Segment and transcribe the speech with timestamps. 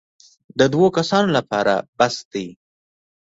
[0.59, 2.47] د دوو کسانو لپاره بس دی.